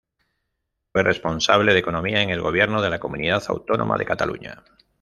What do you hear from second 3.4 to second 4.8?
autónoma de Cataluña.